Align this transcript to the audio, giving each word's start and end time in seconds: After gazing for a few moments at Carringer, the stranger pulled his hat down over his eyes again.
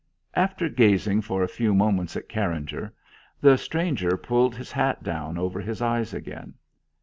After 0.33 0.67
gazing 0.67 1.21
for 1.21 1.43
a 1.43 1.47
few 1.47 1.75
moments 1.75 2.17
at 2.17 2.27
Carringer, 2.27 2.91
the 3.39 3.55
stranger 3.55 4.17
pulled 4.17 4.55
his 4.55 4.71
hat 4.71 5.03
down 5.03 5.37
over 5.37 5.61
his 5.61 5.79
eyes 5.79 6.11
again. 6.11 6.55